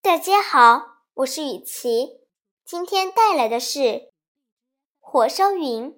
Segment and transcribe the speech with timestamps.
[0.00, 2.20] 大家好，我是雨琪，
[2.64, 4.12] 今天带来的是
[5.00, 5.92] 火烧云。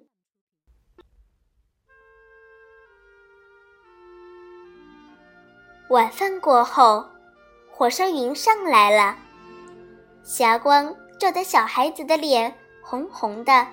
[5.89, 7.05] 晚饭过后，
[7.69, 9.17] 火烧云上来了，
[10.23, 13.67] 霞光照得小孩子的脸红红的，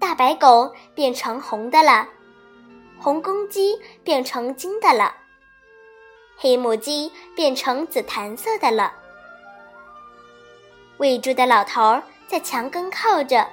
[0.00, 2.08] 大白狗变成红的了，
[2.98, 5.14] 红公鸡变成金的了。
[6.44, 8.92] 黑母鸡变成紫檀色的了。
[10.98, 13.48] 喂猪的老头在墙根靠着，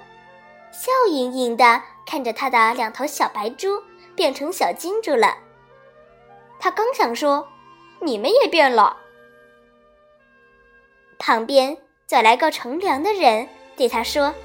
[0.73, 3.81] 笑盈盈的看着他的两头小白猪
[4.14, 5.38] 变成小金猪了。
[6.59, 7.48] 他刚想说
[8.04, 8.98] ：“你们也变了。”
[11.17, 13.48] 旁边走来个乘凉的人，
[13.78, 14.36] 对他说：“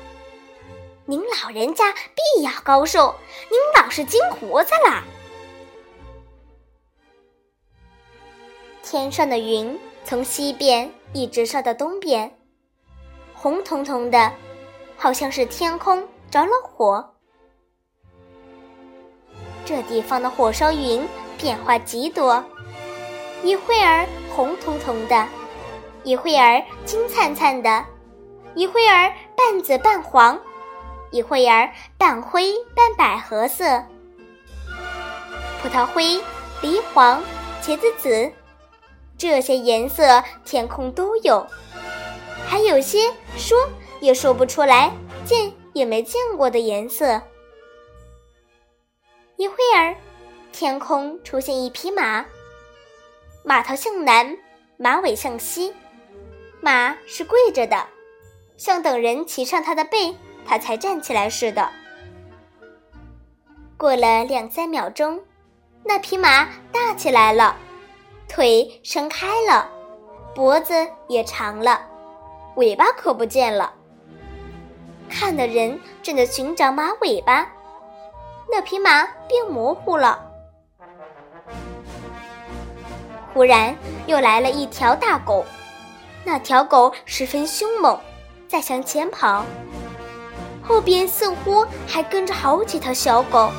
[1.04, 3.12] 您老人家必要高寿，
[3.50, 5.02] 您老是金胡子啦。”
[8.96, 12.34] 天上的云从西边一直烧到东边，
[13.34, 14.32] 红彤彤的，
[14.96, 17.06] 好像是天空着了火。
[19.66, 22.42] 这地方的火烧云变化极多，
[23.44, 25.28] 一会儿红彤彤的，
[26.02, 27.84] 一会儿金灿灿的，
[28.54, 30.40] 一会儿半紫半黄，
[31.10, 33.62] 一会儿半灰半百合色，
[35.60, 36.18] 葡萄灰、
[36.62, 37.22] 梨黄、
[37.62, 38.32] 茄子紫。
[39.18, 41.46] 这些颜色，天空都有，
[42.46, 43.56] 还有些说
[44.00, 44.92] 也说不出来，
[45.24, 47.20] 见也没见过的颜色。
[49.36, 49.96] 一会儿，
[50.52, 52.24] 天空出现一匹马，
[53.42, 54.36] 马头向南，
[54.76, 55.72] 马尾向西，
[56.60, 57.86] 马是跪着的，
[58.56, 60.14] 像等人骑上它的背，
[60.46, 61.70] 它才站起来似的。
[63.78, 65.22] 过了两三秒钟，
[65.84, 67.56] 那匹马大起来了。
[68.28, 69.68] 腿伸开了，
[70.34, 70.74] 脖子
[71.08, 71.80] 也长了，
[72.56, 73.72] 尾巴可不见了。
[75.08, 77.46] 看的人正在寻找马尾巴，
[78.50, 80.20] 那匹马变模糊了。
[83.32, 83.74] 忽然
[84.06, 85.44] 又来了一条大狗，
[86.24, 87.98] 那条狗十分凶猛，
[88.48, 89.44] 在向前跑，
[90.62, 93.50] 后边似乎还跟着好几条小狗。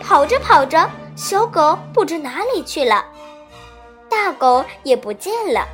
[0.00, 3.04] 跑着跑着，小狗不知哪里去了。
[4.10, 5.66] 大狗也不见了。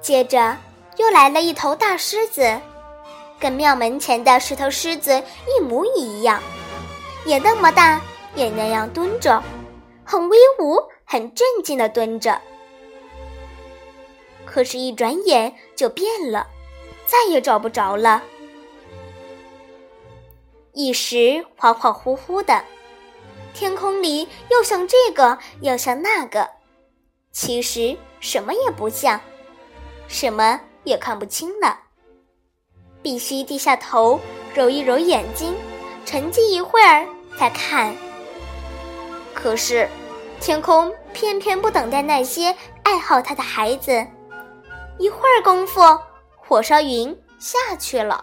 [0.00, 0.56] 接着
[0.98, 2.60] 又来了一头大狮子，
[3.40, 6.40] 跟庙门前的石头狮子一模一样，
[7.24, 8.00] 也那么大，
[8.34, 9.42] 也那样蹲着，
[10.04, 12.40] 很威武，很镇静的蹲着。
[14.44, 16.46] 可是，一转眼就变了，
[17.06, 18.22] 再也找不着了。
[20.72, 22.62] 一时恍恍惚惚的。
[23.58, 26.46] 天空里又像这个，又像那个，
[27.32, 29.18] 其实什么也不像，
[30.08, 31.80] 什么也看不清了。
[33.00, 34.20] 必须低下头，
[34.54, 35.54] 揉一揉眼睛，
[36.04, 37.06] 沉寂一会儿
[37.40, 37.96] 再看。
[39.32, 39.88] 可是，
[40.38, 44.06] 天空偏偏不等待那些爱好它的孩子，
[44.98, 45.80] 一会儿功夫，
[46.36, 48.22] 火烧云下去了。